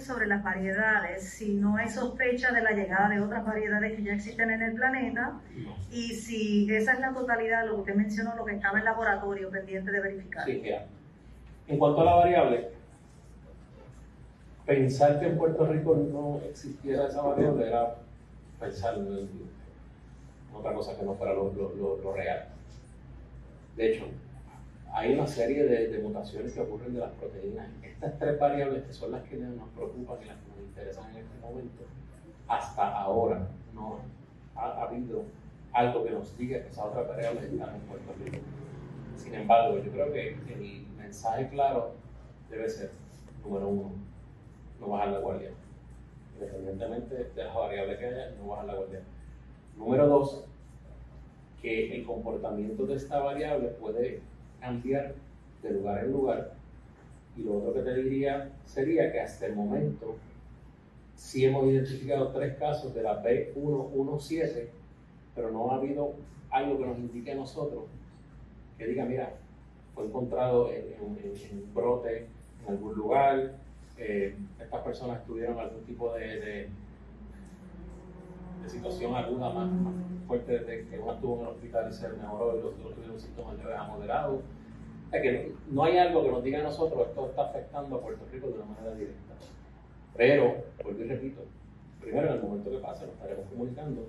Sobre 0.00 0.26
las 0.26 0.42
variedades, 0.42 1.28
si 1.28 1.54
no 1.54 1.76
hay 1.76 1.88
sospecha 1.88 2.52
de 2.52 2.62
la 2.62 2.72
llegada 2.72 3.08
de 3.08 3.20
otras 3.20 3.44
variedades 3.44 3.96
que 3.96 4.02
ya 4.02 4.14
existen 4.14 4.50
en 4.50 4.62
el 4.62 4.74
planeta 4.74 5.40
y 5.90 6.14
si 6.14 6.72
esa 6.74 6.94
es 6.94 7.00
la 7.00 7.12
totalidad 7.12 7.62
de 7.62 7.68
lo 7.68 7.74
que 7.74 7.80
usted 7.80 7.94
mencionó, 7.94 8.34
lo 8.36 8.44
que 8.44 8.54
estaba 8.54 8.78
en 8.78 8.84
laboratorio 8.84 9.50
pendiente 9.50 9.90
de 9.90 10.00
verificar. 10.00 10.44
Sí, 10.44 10.60
mira. 10.62 10.86
En 11.68 11.78
cuanto 11.78 12.00
a 12.00 12.04
la 12.04 12.14
variable, 12.14 12.68
pensar 14.66 15.20
que 15.20 15.26
en 15.26 15.38
Puerto 15.38 15.66
Rico 15.66 15.96
no 15.96 16.40
existiera 16.48 17.06
esa 17.06 17.22
variable 17.22 17.66
era 17.66 17.96
pensar 18.58 18.94
en 18.98 19.28
otra 20.54 20.72
cosa 20.74 20.96
que 20.96 21.04
no 21.04 21.14
fuera 21.14 21.34
lo, 21.34 21.52
lo, 21.52 21.96
lo, 22.02 22.12
real. 22.12 22.48
De 23.76 23.92
hecho, 23.92 24.04
hay 24.92 25.14
una 25.14 25.26
serie 25.26 25.64
de, 25.64 25.88
de, 25.88 25.98
mutaciones 26.00 26.52
que 26.52 26.60
ocurren 26.60 26.94
de 26.94 27.00
las 27.00 27.12
proteínas. 27.12 27.68
Estas 27.82 28.18
tres 28.18 28.38
variables 28.38 28.84
que 28.84 28.92
son 28.92 29.12
las 29.12 29.22
que 29.22 29.36
nos 29.36 29.68
preocupan 29.70 30.22
y 30.22 30.26
las 30.26 30.36
que 30.38 30.48
nos 30.48 30.58
interesan 30.60 31.10
en 31.10 31.18
este 31.18 31.38
momento, 31.40 31.82
hasta 32.48 33.00
ahora 33.00 33.48
no 33.72 34.00
ha, 34.56 34.82
habido 34.82 35.24
algo 35.72 36.04
que 36.04 36.10
nos 36.10 36.36
diga 36.36 36.60
que 36.62 36.68
esas 36.68 36.84
otras 36.84 37.08
variables 37.08 37.44
están 37.44 37.74
en 37.74 37.80
Puerto 37.82 38.12
Rico. 38.24 38.38
Sin 39.16 39.34
embargo, 39.34 39.78
yo 39.78 39.90
creo 39.92 40.12
que 40.12 40.28
el 40.30 40.86
mensaje 40.96 41.48
claro 41.50 41.92
debe 42.48 42.68
ser, 42.68 42.90
número 43.44 43.68
uno, 43.68 43.92
no 44.80 44.88
bajar 44.88 45.08
la 45.08 45.18
guardia 45.18 45.50
independientemente 46.40 47.14
de 47.34 47.44
las 47.44 47.54
variables 47.54 47.98
que 47.98 48.06
haya, 48.06 48.30
no 48.40 48.48
bajar 48.48 48.64
la 48.64 48.74
guardia. 48.74 49.00
Número 49.76 50.06
dos, 50.06 50.44
que 51.60 51.96
el 51.96 52.04
comportamiento 52.04 52.86
de 52.86 52.94
esta 52.94 53.20
variable 53.20 53.68
puede 53.68 54.22
cambiar 54.60 55.14
de 55.62 55.70
lugar 55.72 56.04
en 56.04 56.12
lugar. 56.12 56.52
Y 57.36 57.42
lo 57.42 57.58
otro 57.58 57.74
que 57.74 57.82
te 57.82 57.94
diría 57.94 58.50
sería 58.64 59.12
que 59.12 59.20
hasta 59.20 59.46
el 59.46 59.54
momento 59.54 60.16
sí 61.16 61.44
hemos 61.44 61.66
identificado 61.66 62.28
tres 62.28 62.56
casos 62.56 62.94
de 62.94 63.02
la 63.02 63.22
B117, 63.22 64.66
pero 65.34 65.50
no 65.50 65.70
ha 65.70 65.76
habido 65.76 66.14
algo 66.50 66.78
que 66.78 66.86
nos 66.86 66.98
indique 66.98 67.32
a 67.32 67.36
nosotros 67.36 67.84
que 68.80 68.86
diga, 68.86 69.04
mira, 69.04 69.34
fue 69.94 70.06
encontrado 70.06 70.72
en, 70.72 70.84
un 71.02 71.74
brote 71.74 72.26
en 72.64 72.72
algún 72.72 72.94
lugar, 72.94 73.52
eh, 73.98 74.34
estas 74.58 74.82
personas 74.82 75.24
tuvieron 75.26 75.58
algún 75.58 75.84
tipo 75.84 76.14
de, 76.14 76.40
de, 76.40 76.68
situación 78.68 79.14
aguda 79.14 79.50
más, 79.50 79.70
fuerte 80.26 80.58
de 80.58 80.86
que 80.86 80.98
uno 80.98 81.12
estuvo 81.12 81.36
en 81.36 81.42
el 81.42 81.48
hospital 81.48 81.88
y 81.90 81.92
se 81.92 82.08
mejoró 82.08 82.58
y 82.58 82.62
los 82.62 82.72
otros 82.72 82.94
tuvieron 82.94 83.20
síntomas 83.20 83.58
leves 83.58 83.76
a 83.76 83.84
moderados. 83.84 84.40
Es 85.12 85.22
que 85.22 85.54
no 85.70 85.84
hay 85.84 85.98
algo 85.98 86.22
que 86.22 86.30
nos 86.30 86.44
diga 86.44 86.60
a 86.60 86.62
nosotros 86.62 87.08
esto 87.08 87.26
está 87.26 87.42
afectando 87.42 87.96
a 87.96 88.00
Puerto 88.00 88.24
Rico 88.30 88.46
de 88.46 88.52
una 88.54 88.64
manera 88.66 88.94
directa. 88.94 89.34
Pero, 90.16 90.64
vuelvo 90.84 91.02
y 91.02 91.08
repito, 91.08 91.40
primero 92.00 92.28
en 92.28 92.34
el 92.34 92.42
momento 92.42 92.70
que 92.70 92.78
pase 92.78 93.06
nos 93.06 93.14
estaremos 93.14 93.46
comunicando, 93.48 94.06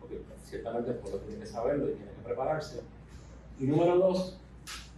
porque 0.00 0.20
ciertamente 0.42 0.90
el 0.90 0.96
pueblo 0.96 1.20
tiene 1.20 1.40
que 1.40 1.46
saberlo 1.46 1.90
y 1.90 1.94
tiene 1.94 2.12
que 2.12 2.22
prepararse. 2.24 2.82
Y 3.58 3.64
número 3.64 3.96
dos, 3.98 4.38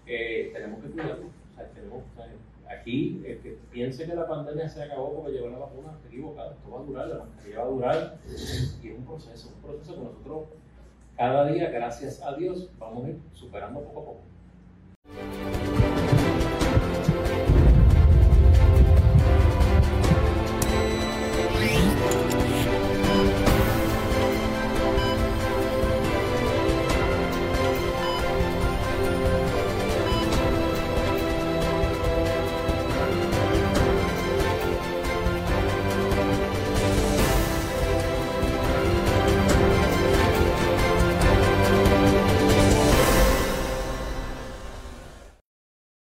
eh, 0.07 0.51
tenemos 0.53 0.83
que 0.83 0.91
cuidarnos. 0.91 1.31
O 1.53 1.55
sea, 1.55 1.69
tenemos, 1.71 2.03
aquí 2.69 3.23
el 3.27 3.41
que 3.41 3.59
piense 3.71 4.07
que 4.07 4.15
la 4.15 4.27
pandemia 4.27 4.69
se 4.69 4.83
acabó 4.83 5.15
porque 5.15 5.33
llegó 5.33 5.49
la 5.49 5.59
vacuna 5.59 5.93
está 5.93 6.09
equivocado. 6.09 6.53
Esto 6.53 6.71
va 6.71 6.81
a 6.81 6.85
durar, 6.85 7.09
la 7.09 7.19
mascarilla 7.19 7.59
va 7.59 7.65
a 7.65 7.69
durar 7.69 8.19
y 8.29 8.89
es 8.89 8.97
un 8.97 9.05
proceso, 9.05 9.49
un 9.55 9.63
proceso 9.63 9.95
que 9.95 10.01
nosotros 10.01 10.49
cada 11.17 11.47
día, 11.47 11.71
gracias 11.71 12.21
a 12.23 12.35
Dios, 12.35 12.71
vamos 12.79 13.07
a 13.07 13.09
ir 13.09 13.21
superando 13.33 13.81
poco 13.81 14.01
a 14.01 14.05
poco. 14.05 14.21